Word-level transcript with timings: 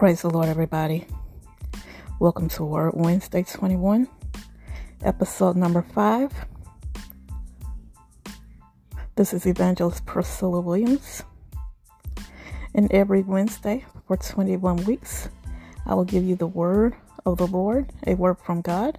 Praise 0.00 0.22
the 0.22 0.30
Lord, 0.30 0.48
everybody. 0.48 1.06
Welcome 2.20 2.48
to 2.48 2.64
Word 2.64 2.92
Wednesday 2.94 3.42
21, 3.42 4.08
episode 5.04 5.56
number 5.56 5.82
5. 5.82 6.32
This 9.16 9.34
is 9.34 9.44
Evangelist 9.44 10.06
Priscilla 10.06 10.62
Williams. 10.62 11.22
And 12.74 12.90
every 12.90 13.22
Wednesday 13.22 13.84
for 14.06 14.16
21 14.16 14.86
weeks, 14.86 15.28
I 15.84 15.92
will 15.92 16.06
give 16.06 16.24
you 16.24 16.34
the 16.34 16.46
word 16.46 16.96
of 17.26 17.36
the 17.36 17.46
Lord, 17.46 17.92
a 18.06 18.14
word 18.14 18.38
from 18.38 18.62
God, 18.62 18.98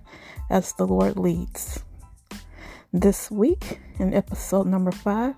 as 0.51 0.73
the 0.73 0.85
Lord 0.85 1.17
leads. 1.17 1.83
This 2.93 3.31
week, 3.31 3.79
in 3.97 4.13
episode 4.13 4.67
number 4.67 4.91
5, 4.91 5.33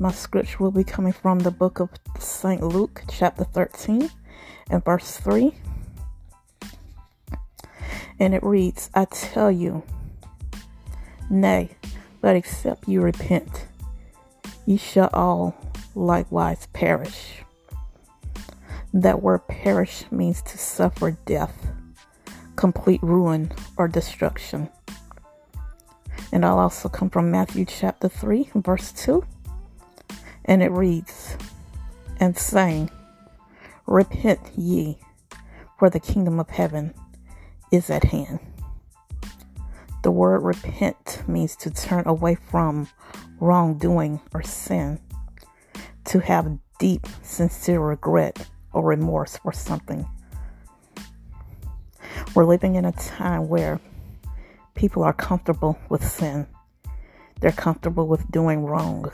my 0.00 0.12
scripture 0.12 0.56
will 0.60 0.70
be 0.70 0.82
coming 0.82 1.12
from 1.12 1.40
the 1.40 1.50
book 1.50 1.78
of 1.78 1.90
St. 2.18 2.62
Luke, 2.62 3.02
chapter 3.10 3.44
13 3.44 4.10
and 4.70 4.84
verse 4.84 5.16
3. 5.18 5.54
And 8.20 8.34
it 8.34 8.42
reads, 8.42 8.90
I 8.94 9.04
tell 9.06 9.50
you, 9.50 9.82
nay, 11.30 11.76
but 12.20 12.36
except 12.36 12.88
you 12.88 13.00
repent, 13.00 13.66
ye 14.66 14.76
shall 14.76 15.10
all 15.12 15.54
likewise 15.94 16.66
perish. 16.72 17.42
That 18.92 19.22
word 19.22 19.46
perish 19.46 20.04
means 20.10 20.42
to 20.42 20.58
suffer 20.58 21.12
death, 21.26 21.68
complete 22.56 23.02
ruin, 23.02 23.52
or 23.76 23.86
destruction. 23.86 24.68
And 26.32 26.44
I'll 26.44 26.58
also 26.58 26.88
come 26.88 27.10
from 27.10 27.30
Matthew 27.30 27.64
chapter 27.64 28.08
3, 28.08 28.50
verse 28.56 28.92
2. 28.92 29.24
And 30.44 30.62
it 30.62 30.70
reads, 30.70 31.36
And 32.18 32.36
saying, 32.36 32.90
Repent 33.88 34.50
ye, 34.54 34.98
for 35.78 35.88
the 35.88 35.98
kingdom 35.98 36.38
of 36.38 36.50
heaven 36.50 36.92
is 37.72 37.88
at 37.88 38.04
hand. 38.04 38.38
The 40.02 40.10
word 40.10 40.42
repent 40.42 41.22
means 41.26 41.56
to 41.56 41.70
turn 41.70 42.06
away 42.06 42.34
from 42.34 42.88
wrongdoing 43.40 44.20
or 44.34 44.42
sin, 44.42 45.00
to 46.04 46.18
have 46.18 46.58
deep, 46.78 47.06
sincere 47.22 47.80
regret 47.80 48.50
or 48.74 48.84
remorse 48.84 49.38
for 49.38 49.54
something. 49.54 50.06
We're 52.34 52.44
living 52.44 52.74
in 52.74 52.84
a 52.84 52.92
time 52.92 53.48
where 53.48 53.80
people 54.74 55.02
are 55.02 55.14
comfortable 55.14 55.78
with 55.88 56.06
sin, 56.06 56.46
they're 57.40 57.52
comfortable 57.52 58.06
with 58.06 58.30
doing 58.30 58.66
wrong, 58.66 59.10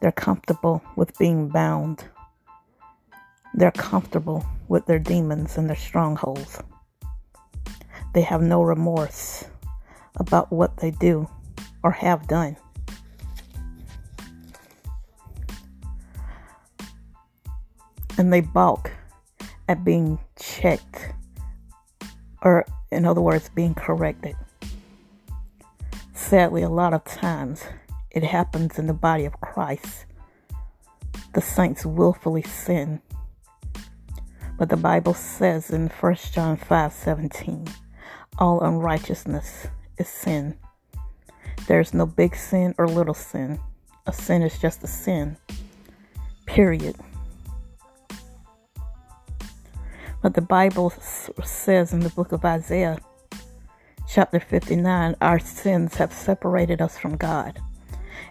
they're 0.00 0.10
comfortable 0.10 0.82
with 0.96 1.16
being 1.16 1.46
bound 1.46 2.08
they're 3.54 3.70
comfortable 3.72 4.44
with 4.68 4.86
their 4.86 4.98
demons 4.98 5.58
and 5.58 5.68
their 5.68 5.76
strongholds. 5.76 6.62
They 8.14 8.22
have 8.22 8.42
no 8.42 8.62
remorse 8.62 9.44
about 10.16 10.52
what 10.52 10.78
they 10.78 10.90
do 10.90 11.28
or 11.82 11.90
have 11.90 12.26
done. 12.26 12.56
And 18.18 18.32
they 18.32 18.40
balk 18.40 18.90
at 19.68 19.84
being 19.84 20.18
checked, 20.38 21.12
or 22.42 22.66
in 22.90 23.06
other 23.06 23.22
words, 23.22 23.48
being 23.48 23.74
corrected. 23.74 24.36
Sadly, 26.14 26.62
a 26.62 26.68
lot 26.68 26.92
of 26.92 27.04
times 27.04 27.62
it 28.10 28.22
happens 28.22 28.78
in 28.78 28.86
the 28.86 28.94
body 28.94 29.24
of 29.24 29.40
Christ. 29.40 30.04
The 31.34 31.40
saints 31.40 31.86
willfully 31.86 32.42
sin 32.42 33.00
but 34.62 34.68
the 34.68 34.76
Bible 34.76 35.12
says 35.12 35.70
in 35.70 35.88
1 35.88 36.14
John 36.30 36.56
5 36.56 36.92
17, 36.92 37.66
all 38.38 38.60
unrighteousness 38.60 39.66
is 39.98 40.08
sin. 40.08 40.56
There's 41.66 41.92
no 41.92 42.06
big 42.06 42.36
sin 42.36 42.72
or 42.78 42.86
little 42.86 43.12
sin. 43.12 43.58
A 44.06 44.12
sin 44.12 44.40
is 44.40 44.60
just 44.60 44.84
a 44.84 44.86
sin. 44.86 45.36
Period. 46.46 46.94
But 50.22 50.34
the 50.34 50.42
Bible 50.42 50.90
says 51.42 51.92
in 51.92 51.98
the 51.98 52.10
book 52.10 52.30
of 52.30 52.44
Isaiah, 52.44 52.98
chapter 54.08 54.38
59, 54.38 55.16
our 55.20 55.40
sins 55.40 55.96
have 55.96 56.12
separated 56.12 56.80
us 56.80 56.96
from 56.96 57.16
God 57.16 57.58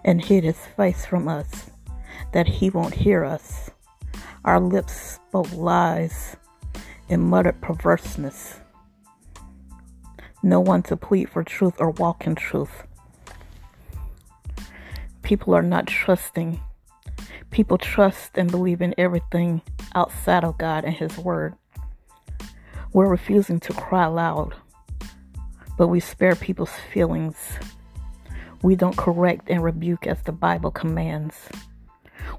and 0.06 0.24
hid 0.24 0.46
his 0.46 0.60
face 0.78 1.06
from 1.06 1.28
us, 1.28 1.72
that 2.32 2.48
he 2.48 2.70
won't 2.70 2.94
hear 2.94 3.26
us. 3.26 3.70
Our 4.44 4.60
lips 4.60 4.94
spoke 4.94 5.54
lies 5.54 6.36
and 7.10 7.22
muttered 7.22 7.62
perverseness. 7.62 8.60
No 10.42 10.60
one 10.60 10.82
to 10.84 10.98
plead 10.98 11.30
for 11.30 11.44
truth 11.44 11.76
or 11.78 11.92
walk 11.92 12.26
in 12.26 12.34
truth. 12.34 12.84
People 15.22 15.54
are 15.54 15.62
not 15.62 15.86
trusting. 15.86 16.60
People 17.52 17.78
trust 17.78 18.32
and 18.36 18.50
believe 18.50 18.82
in 18.82 18.96
everything 18.98 19.62
outside 19.94 20.44
of 20.44 20.58
God 20.58 20.86
and 20.86 20.96
His 20.96 21.16
Word. 21.20 21.54
We're 22.94 23.10
refusing 23.10 23.60
to 23.60 23.74
cry 23.74 24.08
loud, 24.08 24.56
but 25.78 25.90
we 25.90 26.00
spare 26.00 26.36
people's 26.36 26.74
feelings. 26.92 27.36
We 28.64 28.76
don't 28.76 28.98
correct 28.98 29.50
and 29.52 29.64
rebuke 29.64 30.08
as 30.08 30.24
the 30.24 30.32
Bible 30.32 30.72
commands. 30.72 31.36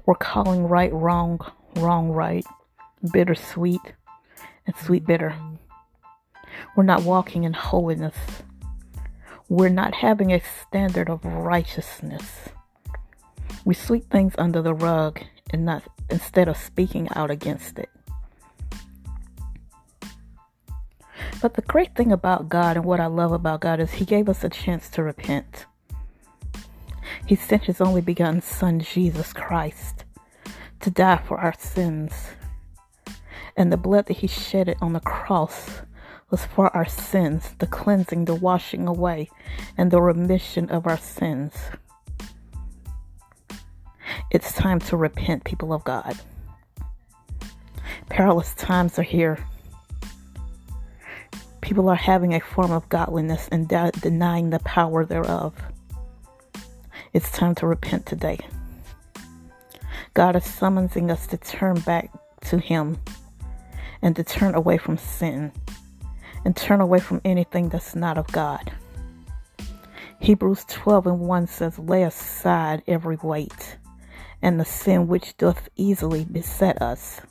We're 0.05 0.15
calling 0.15 0.67
right 0.67 0.91
wrong, 0.91 1.39
wrong 1.77 2.09
right, 2.09 2.45
bittersweet, 3.11 3.81
and 4.65 4.75
sweet 4.75 5.05
bitter. 5.05 5.35
We're 6.75 6.83
not 6.83 7.03
walking 7.03 7.43
in 7.43 7.53
holiness. 7.53 8.15
We're 9.49 9.69
not 9.69 9.95
having 9.95 10.31
a 10.31 10.39
standard 10.39 11.09
of 11.09 11.23
righteousness. 11.25 12.49
We 13.65 13.73
sweep 13.73 14.09
things 14.09 14.33
under 14.37 14.61
the 14.61 14.73
rug 14.73 15.21
and 15.51 15.65
not 15.65 15.83
instead 16.09 16.47
of 16.47 16.57
speaking 16.57 17.07
out 17.15 17.29
against 17.29 17.77
it. 17.79 17.89
But 21.41 21.55
the 21.55 21.61
great 21.61 21.95
thing 21.95 22.11
about 22.11 22.49
God 22.49 22.77
and 22.77 22.85
what 22.85 22.99
I 22.99 23.07
love 23.07 23.31
about 23.31 23.61
God 23.61 23.79
is 23.79 23.91
He 23.91 24.05
gave 24.05 24.29
us 24.29 24.43
a 24.43 24.49
chance 24.49 24.89
to 24.89 25.03
repent. 25.03 25.65
He 27.25 27.35
sent 27.35 27.63
His 27.63 27.81
only 27.81 28.01
begotten 28.01 28.41
Son, 28.41 28.79
Jesus 28.79 29.33
Christ, 29.33 30.05
to 30.83 30.91
die 30.91 31.21
for 31.25 31.39
our 31.39 31.53
sins. 31.57 32.11
And 33.55 33.71
the 33.71 33.77
blood 33.77 34.07
that 34.07 34.17
he 34.17 34.27
shedded 34.27 34.77
on 34.81 34.91
the 34.91 34.99
cross 34.99 35.81
was 36.29 36.45
for 36.45 36.75
our 36.75 36.85
sins, 36.85 37.55
the 37.59 37.67
cleansing, 37.67 38.25
the 38.25 38.35
washing 38.35 38.85
away, 38.85 39.29
and 39.77 39.91
the 39.91 40.01
remission 40.01 40.69
of 40.69 40.85
our 40.85 40.97
sins. 40.97 41.53
It's 44.29 44.51
time 44.53 44.79
to 44.79 44.97
repent, 44.97 45.45
people 45.45 45.71
of 45.71 45.85
God. 45.85 46.19
Perilous 48.09 48.53
times 48.55 48.99
are 48.99 49.03
here. 49.03 49.39
People 51.61 51.87
are 51.87 51.95
having 51.95 52.33
a 52.33 52.41
form 52.41 52.71
of 52.71 52.89
godliness 52.89 53.47
and 53.53 53.69
de- 53.69 53.91
denying 54.01 54.49
the 54.49 54.59
power 54.59 55.05
thereof. 55.05 55.55
It's 57.13 57.31
time 57.31 57.55
to 57.55 57.67
repent 57.67 58.05
today. 58.05 58.39
God 60.13 60.35
is 60.35 60.45
summoning 60.45 61.09
us 61.09 61.25
to 61.27 61.37
turn 61.37 61.79
back 61.79 62.11
to 62.41 62.59
Him 62.59 62.97
and 64.01 64.15
to 64.15 64.23
turn 64.23 64.53
away 64.53 64.77
from 64.77 64.97
sin 64.97 65.51
and 66.45 66.55
turn 66.55 66.81
away 66.81 66.99
from 66.99 67.21
anything 67.25 67.69
that's 67.69 67.95
not 67.95 68.17
of 68.17 68.27
God. 68.27 68.71
Hebrews 70.19 70.65
12 70.69 71.07
and 71.07 71.19
1 71.19 71.47
says, 71.47 71.79
Lay 71.79 72.03
aside 72.03 72.83
every 72.87 73.17
weight 73.23 73.77
and 74.41 74.59
the 74.59 74.65
sin 74.65 75.07
which 75.07 75.35
doth 75.37 75.67
easily 75.75 76.25
beset 76.25 76.81
us. 76.81 77.21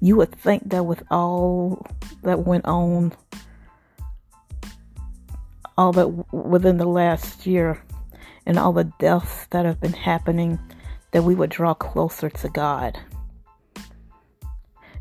You 0.00 0.16
would 0.16 0.32
think 0.32 0.70
that 0.70 0.84
with 0.84 1.04
all 1.10 1.86
that 2.22 2.40
went 2.40 2.64
on, 2.64 3.12
all 5.78 5.92
that 5.92 6.08
within 6.32 6.78
the 6.78 6.86
last 6.86 7.46
year, 7.46 7.80
and 8.46 8.58
all 8.58 8.72
the 8.72 8.92
deaths 8.98 9.46
that 9.50 9.64
have 9.64 9.80
been 9.80 9.92
happening, 9.92 10.58
that 11.12 11.24
we 11.24 11.34
would 11.34 11.50
draw 11.50 11.74
closer 11.74 12.28
to 12.30 12.48
God. 12.48 12.98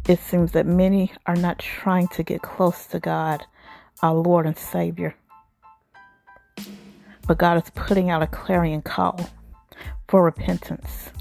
It 0.08 0.20
seems 0.20 0.52
that 0.54 0.66
many 0.66 1.12
are 1.26 1.36
not 1.36 1.60
trying 1.60 2.08
to 2.10 2.24
get 2.24 2.42
close 2.42 2.88
to 2.88 3.00
God, 3.00 3.46
our 4.02 4.16
Lord 4.16 4.46
and 4.46 4.58
Savior. 4.58 5.16
But 7.28 7.38
God 7.38 7.64
is 7.64 7.70
putting 7.76 8.10
out 8.10 8.24
a 8.24 8.28
clarion 8.28 8.82
call 8.82 9.30
for 10.08 10.24
repentance. 10.24 11.12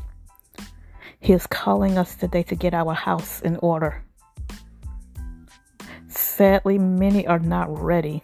He 1.21 1.35
is 1.35 1.47
calling 1.47 1.99
us 1.99 2.17
today 2.17 2.43
to 2.45 2.55
get 2.55 2.73
our 2.73 2.95
house 2.95 3.41
in 3.43 3.57
order. 3.57 4.03
Sadly, 6.09 6.79
many 6.79 7.27
are 7.27 7.39
not 7.39 7.69
ready 7.81 8.23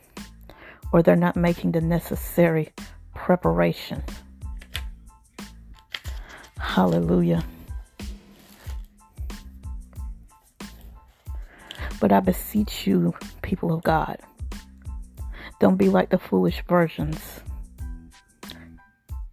or 0.92 1.02
they're 1.02 1.14
not 1.14 1.36
making 1.36 1.72
the 1.72 1.80
necessary 1.80 2.72
preparation. 3.16 4.04
Hallelujah. 6.58 7.44
But 11.98 12.12
I 12.12 12.20
beseech 12.20 12.86
you, 12.86 13.14
people 13.42 13.72
of 13.72 13.82
God, 13.82 14.18
don't 15.58 15.76
be 15.76 15.88
like 15.88 16.10
the 16.10 16.18
foolish 16.18 16.62
virgins. 16.68 17.40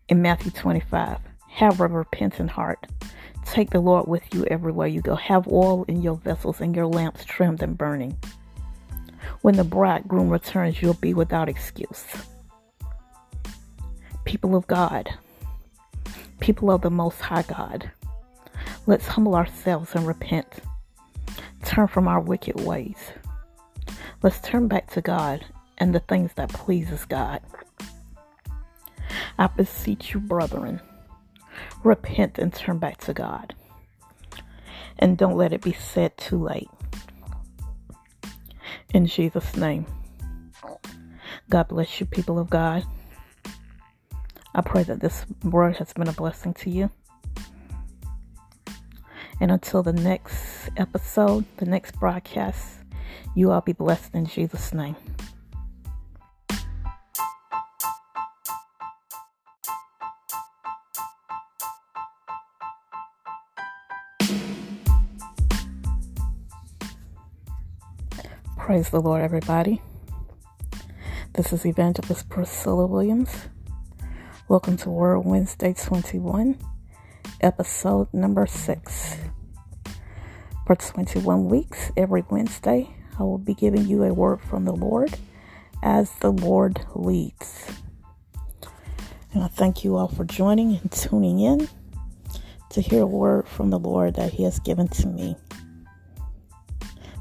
In 0.08 0.22
Matthew 0.22 0.52
25, 0.52 1.20
have 1.50 1.82
a 1.82 1.88
repentant 1.88 2.50
heart. 2.50 2.88
Take 3.46 3.72
the 3.72 3.82
Lord 3.82 4.08
with 4.08 4.24
you 4.34 4.46
everywhere 4.46 4.88
you 4.88 5.02
go. 5.02 5.16
Have 5.16 5.48
oil 5.48 5.84
in 5.90 6.02
your 6.02 6.16
vessels 6.16 6.62
and 6.62 6.74
your 6.76 6.88
lamps 6.88 7.26
trimmed 7.26 7.62
and 7.62 7.78
burning. 7.78 8.18
When 9.42 9.58
the 9.58 9.66
bridegroom 9.66 10.30
returns, 10.30 10.82
you'll 10.82 10.94
be 10.94 11.14
without 11.14 11.50
excuse. 11.50 12.06
People 14.34 14.56
of 14.56 14.66
God, 14.66 15.14
people 16.40 16.72
of 16.72 16.82
the 16.82 16.90
Most 16.90 17.22
High 17.22 17.44
God, 17.44 17.92
let's 18.88 19.06
humble 19.06 19.36
ourselves 19.36 19.94
and 19.94 20.08
repent. 20.08 20.48
Turn 21.64 21.88
from 21.88 22.08
our 22.08 22.20
wicked 22.20 22.60
ways. 22.62 23.12
Let's 24.24 24.40
turn 24.40 24.68
back 24.68 24.90
to 24.94 25.02
God 25.02 25.46
and 25.78 25.94
the 25.94 26.00
things 26.00 26.32
that 26.34 26.50
pleases 26.50 27.06
God. 27.06 27.42
I 29.38 29.46
beseech 29.46 30.16
you, 30.16 30.20
brethren, 30.20 30.82
repent 31.84 32.40
and 32.40 32.52
turn 32.52 32.80
back 32.80 32.98
to 33.02 33.14
God. 33.14 33.54
And 34.98 35.16
don't 35.16 35.38
let 35.38 35.54
it 35.54 35.62
be 35.62 35.74
said 35.74 36.18
too 36.18 36.42
late. 36.44 36.72
In 38.96 39.06
Jesus' 39.06 39.56
name. 39.56 39.86
God 41.52 41.68
bless 41.68 42.00
you, 42.00 42.08
people 42.08 42.40
of 42.40 42.50
God. 42.50 42.84
I 44.56 44.62
pray 44.62 44.84
that 44.84 45.00
this 45.00 45.26
word 45.44 45.78
has 45.78 45.94
been 45.94 46.08
a 46.08 46.14
blessing 46.14 46.54
to 46.56 46.70
you. 46.70 46.92
And 49.40 49.52
until 49.52 49.82
the 49.82 49.94
next 49.94 50.70
episode, 50.78 51.46
the 51.58 51.66
next 51.66 52.00
broadcast, 52.00 52.78
you 53.34 53.52
all 53.52 53.62
be 53.62 53.74
blessed 53.74 54.14
in 54.14 54.28
Jesus' 54.28 54.72
name. 54.74 54.96
Praise 68.56 68.92
the 68.92 69.02
Lord, 69.02 69.22
everybody. 69.22 69.82
This 71.34 71.52
is 71.52 71.66
Evangelist 71.66 72.30
Priscilla 72.30 72.86
Williams. 72.86 73.50
Welcome 74.54 74.78
to 74.78 74.92
Word 74.92 75.22
Wednesday 75.22 75.74
21, 75.74 76.60
episode 77.42 78.14
number 78.14 78.46
6. 78.46 79.18
For 80.68 80.76
21 80.76 81.46
weeks, 81.46 81.92
every 81.98 82.24
Wednesday, 82.30 82.96
I 83.18 83.24
will 83.24 83.40
be 83.40 83.56
giving 83.56 83.88
you 83.88 84.04
a 84.04 84.14
word 84.14 84.42
from 84.42 84.66
the 84.66 84.76
Lord 84.76 85.18
as 85.82 86.12
the 86.20 86.30
Lord 86.30 86.86
leads. 86.94 87.66
And 89.34 89.44
I 89.44 89.48
thank 89.48 89.84
you 89.84 89.96
all 89.96 90.08
for 90.08 90.24
joining 90.24 90.76
and 90.78 90.92
tuning 90.92 91.40
in 91.40 91.68
to 92.70 92.80
hear 92.80 93.02
a 93.02 93.08
word 93.08 93.48
from 93.48 93.72
the 93.72 93.80
Lord 93.80 94.14
that 94.18 94.34
He 94.34 94.44
has 94.44 94.60
given 94.60 94.88
to 94.90 95.08
me. 95.08 95.36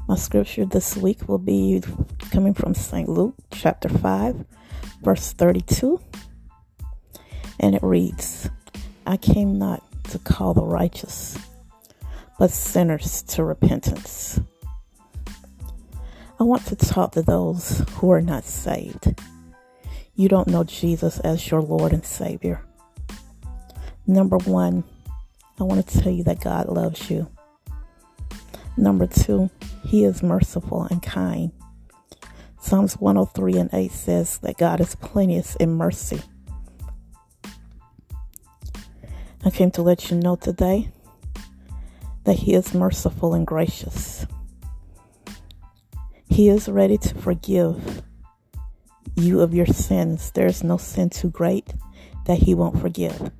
My 0.07 0.17
scripture 0.17 0.65
this 0.65 0.95
week 0.95 1.27
will 1.27 1.39
be 1.39 1.81
coming 2.29 2.53
from 2.53 2.75
St. 2.75 3.09
Luke 3.09 3.33
chapter 3.49 3.89
5, 3.89 4.45
verse 5.01 5.33
32. 5.33 5.99
And 7.63 7.75
it 7.75 7.81
reads, 7.81 8.49
I 9.07 9.15
came 9.15 9.57
not 9.57 9.81
to 10.09 10.19
call 10.19 10.53
the 10.53 10.65
righteous, 10.65 11.37
but 12.37 12.51
sinners 12.51 13.21
to 13.21 13.45
repentance. 13.45 14.41
I 16.41 16.43
want 16.43 16.65
to 16.65 16.75
talk 16.75 17.13
to 17.13 17.21
those 17.21 17.85
who 17.91 18.11
are 18.11 18.19
not 18.19 18.43
saved. 18.43 19.17
You 20.13 20.27
don't 20.27 20.49
know 20.49 20.65
Jesus 20.65 21.21
as 21.21 21.49
your 21.49 21.61
Lord 21.61 21.93
and 21.93 22.05
Savior. 22.05 22.65
Number 24.05 24.39
one, 24.39 24.83
I 25.57 25.63
want 25.63 25.87
to 25.87 25.99
tell 26.01 26.11
you 26.11 26.25
that 26.25 26.41
God 26.41 26.67
loves 26.67 27.09
you. 27.09 27.29
Number 28.75 29.07
two, 29.07 29.49
He 29.85 30.03
is 30.03 30.21
merciful 30.21 30.83
and 30.91 31.01
kind. 31.01 31.53
Psalms 32.59 32.97
103 32.97 33.53
and 33.53 33.69
8 33.71 33.89
says 33.89 34.39
that 34.39 34.57
God 34.57 34.81
is 34.81 34.95
plenteous 34.95 35.55
in 35.55 35.77
mercy. 35.77 36.21
I 39.45 39.49
came 39.49 39.71
to 39.71 39.81
let 39.81 40.09
you 40.09 40.17
know 40.17 40.35
today 40.35 40.89
that 42.23 42.39
He 42.39 42.53
is 42.53 42.73
merciful 42.73 43.33
and 43.33 43.45
gracious. 43.45 44.25
He 46.29 46.49
is 46.49 46.69
ready 46.69 46.97
to 46.97 47.15
forgive 47.15 48.01
you 49.15 49.41
of 49.41 49.53
your 49.53 49.65
sins. 49.65 50.31
There 50.31 50.47
is 50.47 50.63
no 50.63 50.77
sin 50.77 51.09
too 51.09 51.29
great 51.29 51.73
that 52.25 52.39
He 52.39 52.53
won't 52.53 52.79
forgive. 52.79 53.31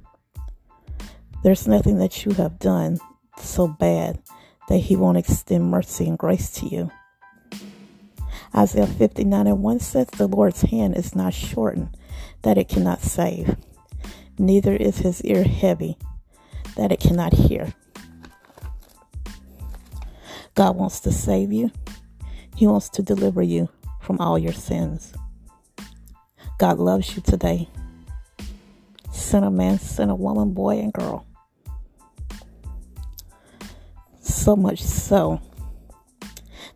There's 1.44 1.68
nothing 1.68 1.98
that 1.98 2.26
you 2.26 2.32
have 2.34 2.58
done 2.58 3.00
so 3.38 3.68
bad 3.68 4.20
that 4.70 4.78
he 4.78 4.96
won't 4.96 5.18
extend 5.18 5.70
mercy 5.70 6.08
and 6.08 6.18
grace 6.18 6.50
to 6.52 6.68
you. 6.68 6.92
Isaiah 8.56 8.88
59 8.88 9.48
and 9.48 9.62
1 9.62 9.80
says, 9.80 10.08
The 10.08 10.28
Lord's 10.28 10.62
hand 10.62 10.96
is 10.96 11.16
not 11.16 11.34
shortened, 11.34 11.98
that 12.44 12.58
it 12.58 12.70
cannot 12.70 13.02
save, 13.02 13.58
neither 14.44 14.76
is 14.76 14.98
his 14.98 15.24
ear 15.24 15.44
heavy, 15.44 15.98
that 16.76 16.92
it 16.92 17.00
cannot 17.00 17.34
hear. 17.34 17.74
God 20.56 20.76
wants 20.76 21.00
to 21.02 21.12
save 21.12 21.52
you, 21.52 21.72
He 22.56 22.68
wants 22.68 22.90
to 22.90 23.02
deliver 23.02 23.42
you 23.42 23.70
from 24.02 24.20
all 24.20 24.38
your 24.38 24.54
sins. 24.54 25.14
God 26.60 26.78
loves 26.78 27.16
you 27.16 27.22
today. 27.22 27.70
Son 29.12 29.44
a 29.44 29.50
man, 29.50 29.80
son 29.80 30.10
a 30.10 30.16
woman, 30.16 30.54
boy, 30.54 30.80
and 30.80 30.94
girl. 30.94 31.26
so 34.44 34.58
much 34.58 34.84
so 34.84 35.40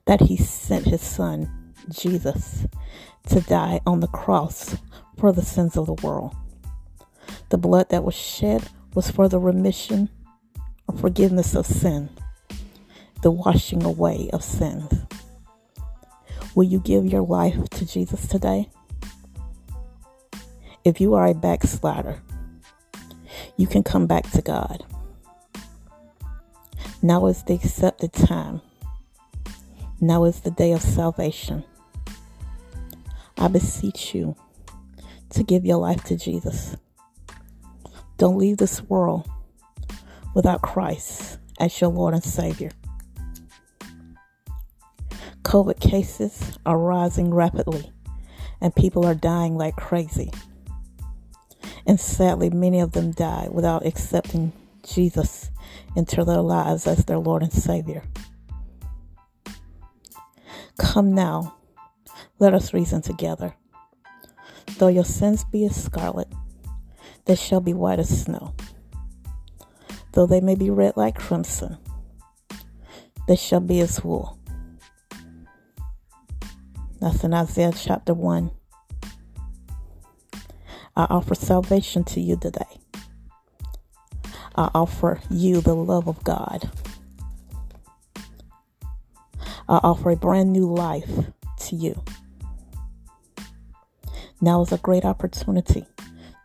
that 0.06 0.22
he 0.22 0.38
sent 0.38 0.86
his 0.86 1.02
son, 1.02 1.74
Jesus, 1.90 2.66
to 3.28 3.42
die 3.42 3.82
on 3.86 4.00
the 4.00 4.08
cross 4.08 4.78
for 5.18 5.34
the 5.34 5.42
sins 5.42 5.76
of 5.76 5.86
the 5.86 5.94
world. 5.96 6.34
The 7.50 7.58
blood 7.58 7.90
that 7.90 8.04
was 8.04 8.16
shed 8.16 8.68
was 8.94 9.10
for 9.10 9.30
the 9.30 9.40
remission 9.40 10.10
or 10.88 10.98
forgiveness 10.98 11.56
of 11.56 11.66
sin, 11.66 12.10
the 13.22 13.32
washing 13.32 13.84
away 13.84 14.30
of 14.34 14.44
sins. 14.44 14.92
Will 16.56 16.64
you 16.64 16.80
give 16.80 17.06
your 17.06 17.22
life 17.22 17.70
to 17.72 17.86
Jesus 17.86 18.28
today? 18.28 18.70
If 20.84 21.00
you 21.00 21.14
are 21.14 21.28
a 21.28 21.34
backslider, 21.34 22.22
you 23.58 23.68
can 23.68 23.84
come 23.84 24.08
back 24.08 24.30
to 24.32 24.42
God. 24.42 24.84
Now 27.02 27.28
is 27.28 27.44
the 27.44 27.54
accepted 27.54 28.14
time. 28.14 28.62
Now 30.02 30.24
is 30.24 30.42
the 30.42 30.52
day 30.52 30.72
of 30.72 30.82
salvation. 30.82 31.64
I 33.38 33.48
beseech 33.48 34.16
you 34.16 34.36
to 35.32 35.44
give 35.44 35.66
your 35.66 35.78
life 35.78 36.04
to 36.06 36.18
Jesus. 36.18 36.76
Don't 38.18 38.38
leave 38.38 38.58
this 38.58 38.82
world 38.84 39.30
without 40.34 40.62
Christ 40.62 41.38
as 41.60 41.80
your 41.80 41.92
Lord 41.92 42.14
and 42.14 42.24
Savior. 42.24 42.72
COVID 45.44 45.80
cases 45.80 46.58
are 46.66 46.78
rising 46.78 47.34
rapidly 47.34 47.92
and 48.60 48.76
people 48.76 49.06
are 49.06 49.16
dying 49.16 49.56
like 49.58 49.76
crazy. 49.76 50.32
And 51.86 52.00
sadly, 52.00 52.50
many 52.50 52.80
of 52.80 52.92
them 52.92 53.12
die 53.12 53.48
without 53.50 53.86
accepting 53.86 54.52
Jesus 54.84 55.52
into 55.96 56.24
their 56.26 56.42
lives 56.42 56.86
as 56.88 57.06
their 57.06 57.20
Lord 57.20 57.44
and 57.44 57.54
Savior. 57.54 58.04
Come 60.78 61.14
now, 61.14 61.56
let 62.40 62.54
us 62.54 62.74
reason 62.74 63.02
together. 63.02 63.56
Though 64.78 64.90
your 64.90 65.06
sins 65.06 65.44
be 65.46 65.66
as 65.66 65.82
scarlet, 65.82 66.28
they 67.28 67.36
shall 67.36 67.60
be 67.60 67.74
white 67.74 68.00
as 68.00 68.24
snow. 68.24 68.54
Though 70.14 70.26
they 70.26 70.42
may 70.42 70.56
be 70.56 70.70
red 70.70 70.96
like 70.96 71.16
crimson, 71.16 71.78
they 73.28 73.36
shall 73.36 73.60
be 73.60 73.82
as 73.82 74.04
wool. 74.04 74.40
That's 77.00 77.24
in 77.24 77.34
Isaiah 77.34 77.74
chapter 77.76 78.14
1. 78.14 78.50
I 80.96 81.04
offer 81.10 81.36
salvation 81.36 82.06
to 82.06 82.22
you 82.22 82.38
today. 82.38 82.80
I 84.56 84.72
offer 84.74 85.20
you 85.30 85.62
the 85.62 85.76
love 85.76 86.08
of 86.08 86.24
God. 86.24 86.72
I 89.70 89.80
offer 89.84 90.12
a 90.12 90.16
brand 90.16 90.54
new 90.54 90.74
life 90.74 91.12
to 91.60 91.76
you. 91.76 92.02
Now 94.40 94.62
is 94.62 94.72
a 94.72 94.78
great 94.78 95.04
opportunity 95.04 95.86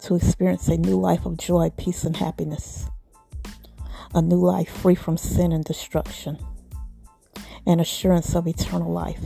to 0.02 0.16
experience 0.16 0.68
a 0.68 0.76
new 0.76 0.99
life 0.99 1.25
of 1.26 1.37
joy, 1.37 1.71
peace, 1.76 2.04
and 2.04 2.16
happiness. 2.16 2.87
A 4.14 4.21
new 4.21 4.37
life 4.37 4.68
free 4.68 4.94
from 4.94 5.16
sin 5.16 5.52
and 5.52 5.64
destruction. 5.64 6.38
and 7.66 7.80
assurance 7.80 8.35
of 8.35 8.47
eternal 8.47 8.92
life. 8.92 9.21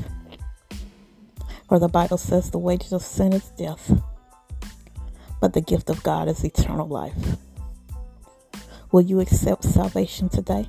For 1.69 1.79
the 1.79 1.89
Bible 1.89 2.19
says 2.19 2.51
the 2.51 2.59
wages 2.59 2.93
of 2.93 3.03
sin 3.03 3.33
is 3.33 3.49
death, 3.59 4.01
but 5.41 5.53
the 5.53 5.61
gift 5.61 5.91
of 5.91 6.03
God 6.03 6.29
is 6.29 6.45
eternal 6.45 6.87
life. 6.87 7.37
Will 8.93 9.03
you 9.03 9.21
accept 9.21 9.65
salvation 9.65 10.29
today? 10.29 10.69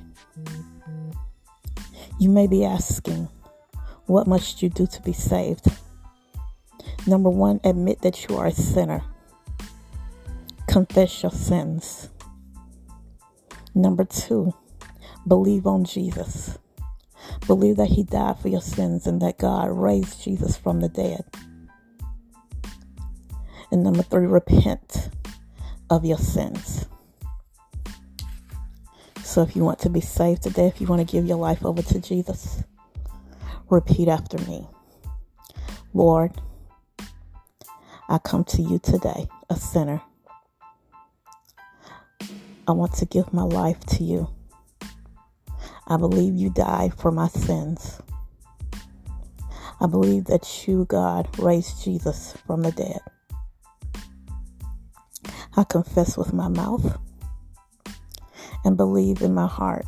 You 2.18 2.30
may 2.30 2.48
be 2.48 2.64
asking, 2.64 3.28
what 4.06 4.26
must 4.26 4.60
you 4.60 4.70
do 4.70 4.86
to 4.86 5.02
be 5.02 5.12
saved? 5.12 5.66
Number 7.06 7.30
one, 7.30 7.60
admit 7.62 8.02
that 8.02 8.28
you 8.28 8.36
are 8.36 8.46
a 8.46 8.52
sinner. 8.52 9.02
Confess 10.78 11.24
your 11.24 11.32
sins. 11.32 12.08
Number 13.74 14.04
two, 14.04 14.54
believe 15.26 15.66
on 15.66 15.84
Jesus. 15.84 16.56
Believe 17.48 17.78
that 17.78 17.88
He 17.88 18.04
died 18.04 18.38
for 18.38 18.46
your 18.46 18.60
sins 18.60 19.04
and 19.08 19.20
that 19.20 19.38
God 19.38 19.70
raised 19.70 20.22
Jesus 20.22 20.56
from 20.56 20.78
the 20.78 20.88
dead. 20.88 21.24
And 23.72 23.82
number 23.82 24.04
three, 24.04 24.28
repent 24.28 25.10
of 25.90 26.04
your 26.04 26.16
sins. 26.16 26.86
So 29.24 29.42
if 29.42 29.56
you 29.56 29.64
want 29.64 29.80
to 29.80 29.90
be 29.90 30.00
saved 30.00 30.44
today, 30.44 30.68
if 30.68 30.80
you 30.80 30.86
want 30.86 31.00
to 31.00 31.12
give 31.12 31.26
your 31.26 31.38
life 31.38 31.66
over 31.66 31.82
to 31.82 31.98
Jesus, 31.98 32.62
repeat 33.68 34.06
after 34.06 34.38
me 34.46 34.68
Lord, 35.92 36.40
I 38.08 38.18
come 38.18 38.44
to 38.44 38.62
you 38.62 38.78
today, 38.78 39.26
a 39.50 39.56
sinner. 39.56 40.02
I 42.68 42.72
want 42.72 42.92
to 42.96 43.06
give 43.06 43.32
my 43.32 43.44
life 43.44 43.80
to 43.96 44.04
you. 44.04 44.28
I 45.86 45.96
believe 45.96 46.34
you 46.34 46.50
died 46.50 46.92
for 46.92 47.10
my 47.10 47.28
sins. 47.28 48.02
I 49.80 49.86
believe 49.86 50.26
that 50.26 50.68
you, 50.68 50.84
God, 50.84 51.26
raised 51.38 51.82
Jesus 51.82 52.34
from 52.46 52.62
the 52.62 52.72
dead. 52.72 53.00
I 55.56 55.64
confess 55.64 56.18
with 56.18 56.34
my 56.34 56.48
mouth 56.48 56.98
and 58.66 58.76
believe 58.76 59.22
in 59.22 59.32
my 59.32 59.46
heart 59.46 59.86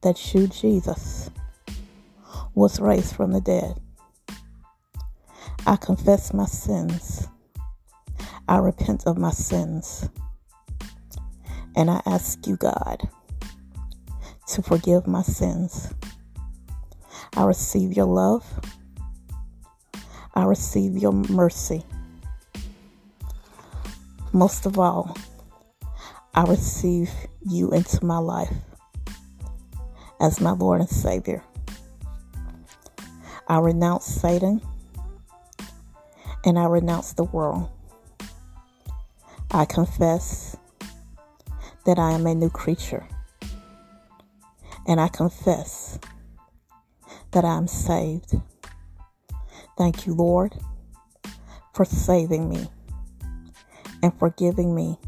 that 0.00 0.32
you, 0.32 0.46
Jesus, 0.46 1.28
was 2.54 2.80
raised 2.80 3.14
from 3.14 3.32
the 3.32 3.42
dead. 3.42 3.78
I 5.66 5.76
confess 5.76 6.32
my 6.32 6.46
sins. 6.46 7.28
I 8.48 8.56
repent 8.56 9.06
of 9.06 9.18
my 9.18 9.32
sins. 9.32 10.08
And 11.78 11.92
I 11.92 12.02
ask 12.06 12.44
you, 12.44 12.56
God, 12.56 13.08
to 14.48 14.62
forgive 14.62 15.06
my 15.06 15.22
sins. 15.22 15.94
I 17.36 17.44
receive 17.44 17.92
your 17.92 18.06
love. 18.06 18.44
I 20.34 20.42
receive 20.42 20.98
your 20.98 21.12
mercy. 21.12 21.84
Most 24.32 24.66
of 24.66 24.76
all, 24.76 25.16
I 26.34 26.42
receive 26.46 27.12
you 27.48 27.70
into 27.70 28.04
my 28.04 28.18
life 28.18 28.52
as 30.20 30.40
my 30.40 30.50
Lord 30.50 30.80
and 30.80 30.90
Savior. 30.90 31.44
I 33.46 33.60
renounce 33.60 34.04
Satan 34.04 34.60
and 36.44 36.58
I 36.58 36.64
renounce 36.64 37.12
the 37.12 37.22
world. 37.22 37.70
I 39.52 39.64
confess 39.64 40.56
that 41.88 41.98
I 41.98 42.12
am 42.12 42.26
a 42.26 42.34
new 42.34 42.50
creature 42.50 43.06
and 44.86 45.00
I 45.00 45.08
confess 45.08 45.98
that 47.30 47.46
I 47.46 47.56
am 47.56 47.66
saved. 47.66 48.34
Thank 49.78 50.04
you, 50.04 50.12
Lord, 50.12 50.54
for 51.72 51.86
saving 51.86 52.50
me 52.50 52.68
and 54.02 54.12
forgiving 54.18 54.74
me 54.74 54.98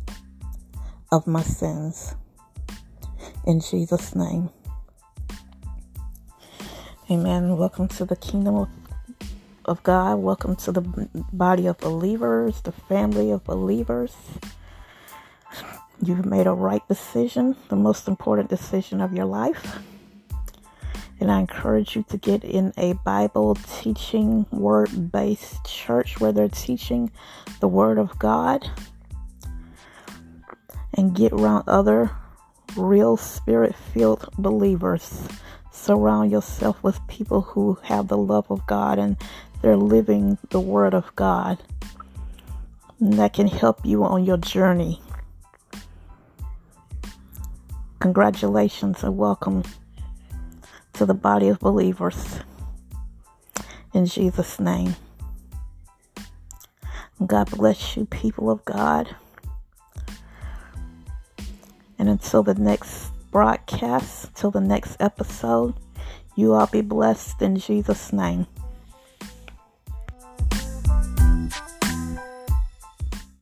of 1.13 1.27
my 1.27 1.43
sins. 1.43 2.15
In 3.47 3.61
Jesus' 3.61 4.17
name. 4.17 4.49
Amen. 7.11 7.59
Welcome 7.59 7.89
to 7.89 8.07
the 8.07 8.17
kingdom 8.17 8.57
of, 8.57 8.69
of 9.67 9.83
God. 9.83 10.15
Welcome 10.15 10.57
to 10.57 10.73
the 10.73 10.81
body 11.31 11.67
of 11.67 11.77
believers, 11.77 12.63
the 12.63 12.73
family 12.73 13.31
of 13.31 13.45
believers. 13.45 14.17
You've 16.03 16.25
made 16.25 16.47
a 16.47 16.53
right 16.53 16.87
decision, 16.89 17.57
the 17.69 17.77
most 17.77 18.09
important 18.09 18.49
decision 18.49 19.03
of 19.03 19.13
your 19.13 19.27
life. 19.27 19.81
And 21.21 21.31
I 21.31 21.41
encourage 21.41 21.95
you 21.95 22.07
to 22.09 22.17
get 22.17 22.43
in 22.43 22.73
a 22.79 22.95
Bible 22.95 23.55
teaching, 23.81 24.47
word 24.51 25.13
based 25.13 25.63
church 25.67 26.19
where 26.19 26.33
they're 26.33 26.49
teaching 26.49 27.11
the 27.61 27.69
Word 27.69 27.99
of 27.99 28.19
God 28.19 28.67
and 30.95 31.15
get 31.15 31.33
around 31.33 31.65
other 31.67 32.11
real 32.77 33.19
spirit 33.19 33.75
filled 33.93 34.27
believers. 34.39 35.29
Surround 35.71 36.31
yourself 36.31 36.83
with 36.83 37.07
people 37.09 37.43
who 37.43 37.79
have 37.83 38.09
the 38.09 38.17
love 38.17 38.51
of 38.51 38.67
God 38.67 38.99
and 38.99 39.19
they're 39.61 39.77
living 39.77 40.39
the 40.49 40.61
Word 40.61 40.95
of 40.95 41.15
God. 41.15 41.59
And 42.99 43.19
that 43.19 43.35
can 43.35 43.49
help 43.49 43.85
you 43.85 44.03
on 44.03 44.25
your 44.25 44.39
journey 44.39 45.03
Congratulations 48.01 49.05
and 49.05 49.19
welcome 49.19 49.63
to 50.95 51.05
the 51.05 51.13
body 51.13 51.49
of 51.49 51.59
believers. 51.59 52.41
In 53.93 54.07
Jesus' 54.07 54.59
name. 54.59 54.97
God 57.27 57.51
bless 57.51 57.99
you, 57.99 58.07
people 58.07 58.49
of 58.49 58.65
God. 58.65 59.15
And 61.99 62.09
until 62.09 62.43
the 62.43 62.55
next 62.55 63.11
broadcast, 63.31 64.35
till 64.35 64.51
the 64.51 64.63
next 64.63 64.97
episode, 64.99 65.75
you 66.35 66.55
all 66.55 66.69
be 66.69 66.81
blessed 66.81 67.43
in 67.43 67.57
Jesus' 67.57 68.15
name. 68.15 68.47